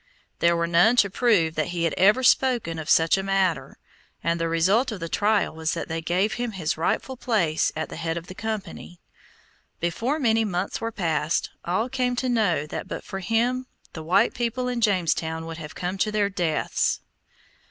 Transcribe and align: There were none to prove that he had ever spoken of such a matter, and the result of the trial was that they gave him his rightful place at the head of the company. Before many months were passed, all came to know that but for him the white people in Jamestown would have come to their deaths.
There 0.39 0.57
were 0.57 0.65
none 0.65 0.95
to 0.95 1.11
prove 1.11 1.53
that 1.53 1.67
he 1.67 1.83
had 1.83 1.93
ever 1.95 2.23
spoken 2.23 2.79
of 2.79 2.89
such 2.89 3.19
a 3.19 3.21
matter, 3.21 3.77
and 4.23 4.39
the 4.41 4.47
result 4.49 4.91
of 4.91 4.99
the 4.99 5.07
trial 5.07 5.53
was 5.53 5.75
that 5.75 5.89
they 5.89 6.01
gave 6.01 6.33
him 6.33 6.53
his 6.53 6.75
rightful 6.75 7.15
place 7.15 7.71
at 7.75 7.89
the 7.89 7.97
head 7.97 8.17
of 8.17 8.25
the 8.25 8.33
company. 8.33 8.99
Before 9.79 10.17
many 10.17 10.43
months 10.43 10.81
were 10.81 10.91
passed, 10.91 11.51
all 11.65 11.87
came 11.87 12.15
to 12.15 12.29
know 12.29 12.65
that 12.65 12.87
but 12.87 13.03
for 13.03 13.19
him 13.19 13.67
the 13.93 14.01
white 14.01 14.33
people 14.33 14.67
in 14.67 14.81
Jamestown 14.81 15.45
would 15.45 15.57
have 15.59 15.75
come 15.75 15.99
to 15.99 16.11
their 16.11 16.29
deaths. 16.29 17.01